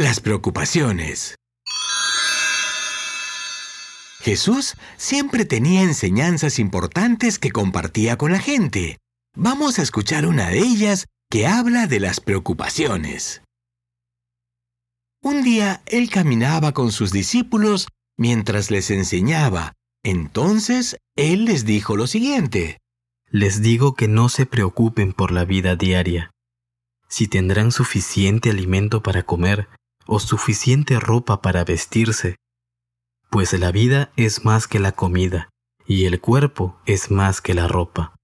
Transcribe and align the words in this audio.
Las 0.00 0.20
preocupaciones. 0.20 1.34
Jesús 4.20 4.76
siempre 4.96 5.44
tenía 5.44 5.82
enseñanzas 5.82 6.60
importantes 6.60 7.40
que 7.40 7.50
compartía 7.50 8.16
con 8.16 8.30
la 8.30 8.38
gente. 8.38 8.98
Vamos 9.34 9.80
a 9.80 9.82
escuchar 9.82 10.24
una 10.24 10.50
de 10.50 10.60
ellas 10.60 11.06
que 11.28 11.48
habla 11.48 11.88
de 11.88 11.98
las 11.98 12.20
preocupaciones. 12.20 13.42
Un 15.20 15.42
día 15.42 15.82
él 15.86 16.10
caminaba 16.10 16.70
con 16.70 16.92
sus 16.92 17.10
discípulos 17.10 17.88
mientras 18.16 18.70
les 18.70 18.92
enseñaba. 18.92 19.72
Entonces 20.04 20.96
él 21.16 21.44
les 21.44 21.64
dijo 21.64 21.96
lo 21.96 22.06
siguiente. 22.06 22.78
Les 23.32 23.62
digo 23.62 23.96
que 23.96 24.06
no 24.06 24.28
se 24.28 24.46
preocupen 24.46 25.12
por 25.12 25.32
la 25.32 25.44
vida 25.44 25.74
diaria, 25.74 26.30
si 27.08 27.26
tendrán 27.26 27.72
suficiente 27.72 28.50
alimento 28.50 29.02
para 29.02 29.24
comer 29.24 29.68
o 30.08 30.18
suficiente 30.18 30.98
ropa 30.98 31.42
para 31.42 31.64
vestirse, 31.64 32.36
pues 33.30 33.52
la 33.52 33.70
vida 33.70 34.10
es 34.16 34.44
más 34.44 34.66
que 34.66 34.80
la 34.80 34.92
comida, 34.92 35.50
y 35.86 36.06
el 36.06 36.18
cuerpo 36.18 36.80
es 36.86 37.10
más 37.10 37.42
que 37.42 37.52
la 37.52 37.68
ropa. 37.68 38.16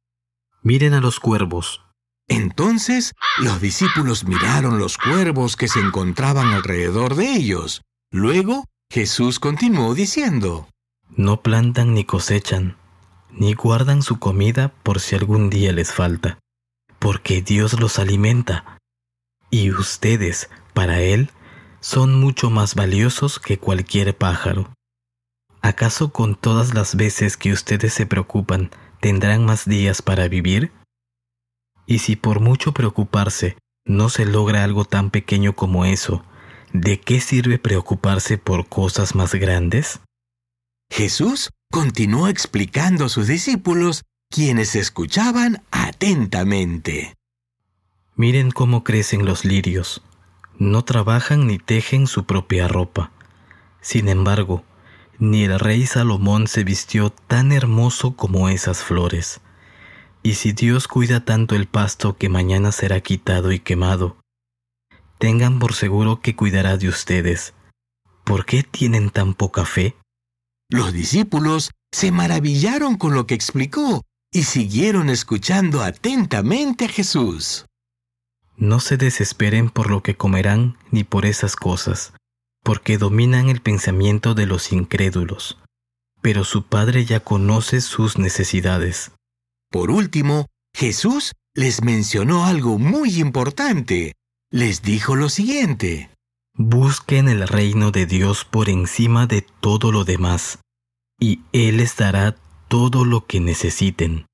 Miren 0.62 0.94
a 0.94 1.00
los 1.00 1.20
cuervos. 1.20 1.84
Entonces 2.26 3.12
los 3.36 3.60
discípulos 3.60 4.24
miraron 4.24 4.78
los 4.78 4.96
cuervos 4.96 5.56
que 5.56 5.68
se 5.68 5.78
encontraban 5.80 6.48
alrededor 6.54 7.16
de 7.16 7.34
ellos. 7.34 7.82
Luego 8.10 8.64
Jesús 8.90 9.38
continuó 9.38 9.94
diciendo, 9.94 10.66
No 11.10 11.42
plantan 11.42 11.92
ni 11.92 12.04
cosechan, 12.04 12.78
ni 13.30 13.52
guardan 13.52 14.02
su 14.02 14.18
comida 14.18 14.72
por 14.82 15.00
si 15.00 15.16
algún 15.16 15.50
día 15.50 15.72
les 15.72 15.92
falta, 15.92 16.38
porque 16.98 17.42
Dios 17.42 17.78
los 17.78 17.98
alimenta. 17.98 18.78
Y 19.50 19.70
ustedes, 19.70 20.48
para 20.72 21.02
Él, 21.02 21.30
son 21.84 22.18
mucho 22.18 22.48
más 22.48 22.76
valiosos 22.76 23.38
que 23.38 23.58
cualquier 23.58 24.16
pájaro. 24.16 24.72
¿Acaso 25.60 26.12
con 26.12 26.34
todas 26.34 26.72
las 26.72 26.96
veces 26.96 27.36
que 27.36 27.52
ustedes 27.52 27.92
se 27.92 28.06
preocupan 28.06 28.70
tendrán 29.02 29.44
más 29.44 29.66
días 29.66 30.00
para 30.00 30.26
vivir? 30.26 30.72
Y 31.84 31.98
si 31.98 32.16
por 32.16 32.40
mucho 32.40 32.72
preocuparse 32.72 33.58
no 33.84 34.08
se 34.08 34.24
logra 34.24 34.64
algo 34.64 34.86
tan 34.86 35.10
pequeño 35.10 35.54
como 35.54 35.84
eso, 35.84 36.24
¿de 36.72 37.00
qué 37.00 37.20
sirve 37.20 37.58
preocuparse 37.58 38.38
por 38.38 38.66
cosas 38.66 39.14
más 39.14 39.34
grandes? 39.34 40.00
Jesús 40.90 41.50
continuó 41.70 42.28
explicando 42.28 43.04
a 43.04 43.08
sus 43.10 43.26
discípulos, 43.26 44.04
quienes 44.30 44.74
escuchaban 44.74 45.62
atentamente. 45.70 47.12
Miren 48.16 48.52
cómo 48.52 48.84
crecen 48.84 49.26
los 49.26 49.44
lirios. 49.44 50.02
No 50.58 50.84
trabajan 50.84 51.46
ni 51.46 51.58
tejen 51.58 52.06
su 52.06 52.24
propia 52.24 52.68
ropa. 52.68 53.10
Sin 53.80 54.08
embargo, 54.08 54.64
ni 55.18 55.44
el 55.44 55.58
rey 55.58 55.86
Salomón 55.86 56.46
se 56.46 56.64
vistió 56.64 57.10
tan 57.10 57.52
hermoso 57.52 58.16
como 58.16 58.48
esas 58.48 58.82
flores. 58.82 59.40
Y 60.22 60.34
si 60.34 60.52
Dios 60.52 60.88
cuida 60.88 61.24
tanto 61.24 61.54
el 61.54 61.66
pasto 61.66 62.16
que 62.16 62.28
mañana 62.28 62.72
será 62.72 63.00
quitado 63.00 63.52
y 63.52 63.60
quemado, 63.60 64.16
tengan 65.18 65.58
por 65.58 65.74
seguro 65.74 66.20
que 66.20 66.34
cuidará 66.34 66.76
de 66.76 66.88
ustedes. 66.88 67.54
¿Por 68.24 68.46
qué 68.46 68.62
tienen 68.62 69.10
tan 69.10 69.34
poca 69.34 69.64
fe? 69.64 69.96
Los 70.70 70.92
discípulos 70.92 71.72
se 71.92 72.10
maravillaron 72.10 72.96
con 72.96 73.14
lo 73.14 73.26
que 73.26 73.34
explicó 73.34 74.02
y 74.32 74.44
siguieron 74.44 75.10
escuchando 75.10 75.82
atentamente 75.82 76.86
a 76.86 76.88
Jesús. 76.88 77.66
No 78.56 78.80
se 78.80 78.96
desesperen 78.96 79.70
por 79.70 79.90
lo 79.90 80.02
que 80.02 80.16
comerán 80.16 80.76
ni 80.90 81.04
por 81.04 81.26
esas 81.26 81.56
cosas, 81.56 82.12
porque 82.62 82.98
dominan 82.98 83.48
el 83.48 83.60
pensamiento 83.60 84.34
de 84.34 84.46
los 84.46 84.72
incrédulos. 84.72 85.58
Pero 86.22 86.44
su 86.44 86.66
Padre 86.66 87.04
ya 87.04 87.20
conoce 87.20 87.80
sus 87.80 88.18
necesidades. 88.18 89.12
Por 89.70 89.90
último, 89.90 90.46
Jesús 90.74 91.32
les 91.54 91.82
mencionó 91.82 92.46
algo 92.46 92.78
muy 92.78 93.20
importante. 93.20 94.14
Les 94.50 94.82
dijo 94.82 95.16
lo 95.16 95.28
siguiente. 95.28 96.10
Busquen 96.56 97.28
el 97.28 97.46
reino 97.48 97.90
de 97.90 98.06
Dios 98.06 98.44
por 98.44 98.68
encima 98.68 99.26
de 99.26 99.42
todo 99.42 99.90
lo 99.90 100.04
demás, 100.04 100.60
y 101.18 101.40
Él 101.52 101.78
les 101.78 101.96
dará 101.96 102.36
todo 102.68 103.04
lo 103.04 103.26
que 103.26 103.40
necesiten. 103.40 104.26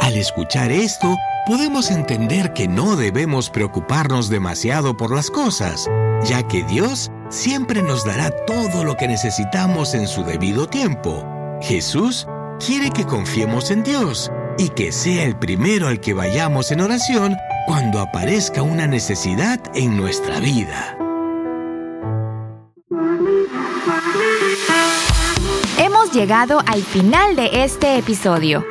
Al 0.00 0.16
escuchar 0.16 0.72
esto, 0.72 1.16
podemos 1.46 1.90
entender 1.90 2.52
que 2.52 2.68
no 2.68 2.96
debemos 2.96 3.50
preocuparnos 3.50 4.28
demasiado 4.28 4.96
por 4.96 5.14
las 5.14 5.30
cosas, 5.30 5.88
ya 6.24 6.46
que 6.46 6.62
Dios 6.64 7.10
siempre 7.28 7.82
nos 7.82 8.04
dará 8.04 8.30
todo 8.46 8.84
lo 8.84 8.96
que 8.96 9.08
necesitamos 9.08 9.94
en 9.94 10.06
su 10.06 10.24
debido 10.24 10.68
tiempo. 10.68 11.26
Jesús 11.62 12.26
quiere 12.64 12.90
que 12.90 13.04
confiemos 13.04 13.70
en 13.70 13.82
Dios 13.82 14.30
y 14.58 14.68
que 14.70 14.92
sea 14.92 15.24
el 15.24 15.36
primero 15.36 15.88
al 15.88 16.00
que 16.00 16.14
vayamos 16.14 16.70
en 16.70 16.80
oración 16.80 17.36
cuando 17.66 18.00
aparezca 18.00 18.62
una 18.62 18.86
necesidad 18.86 19.60
en 19.74 19.96
nuestra 19.96 20.40
vida. 20.40 20.96
Hemos 25.78 26.12
llegado 26.12 26.60
al 26.66 26.82
final 26.82 27.36
de 27.36 27.64
este 27.64 27.96
episodio. 27.96 28.64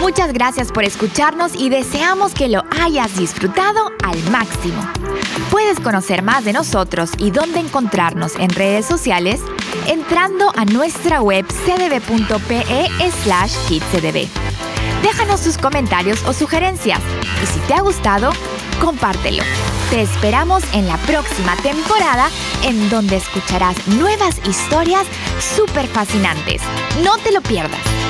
Muchas 0.00 0.32
gracias 0.32 0.72
por 0.72 0.84
escucharnos 0.84 1.54
y 1.54 1.70
deseamos 1.70 2.34
que 2.34 2.48
lo 2.48 2.64
hayas 2.82 3.16
disfrutado 3.16 3.90
al 4.04 4.22
máximo. 4.30 4.86
Puedes 5.50 5.80
conocer 5.80 6.22
más 6.22 6.44
de 6.44 6.52
nosotros 6.52 7.10
y 7.18 7.30
dónde 7.30 7.60
encontrarnos 7.60 8.36
en 8.36 8.50
redes 8.50 8.84
sociales 8.84 9.40
entrando 9.86 10.52
a 10.54 10.66
nuestra 10.66 11.22
web 11.22 11.46
cdb.pe 11.46 12.88
slash 13.22 13.56
kidscdb. 13.68 14.28
Déjanos 15.02 15.42
tus 15.42 15.56
comentarios 15.56 16.22
o 16.26 16.34
sugerencias 16.34 17.00
y 17.42 17.46
si 17.46 17.58
te 17.60 17.74
ha 17.74 17.80
gustado, 17.80 18.32
compártelo. 18.80 19.42
Te 19.90 20.02
esperamos 20.02 20.62
en 20.74 20.88
la 20.88 20.98
próxima 20.98 21.56
temporada 21.56 22.28
en 22.64 22.90
donde 22.90 23.16
escucharás 23.16 23.76
nuevas 23.88 24.36
historias 24.46 25.06
súper 25.38 25.86
fascinantes. 25.86 26.60
No 27.02 27.16
te 27.18 27.32
lo 27.32 27.40
pierdas. 27.40 28.05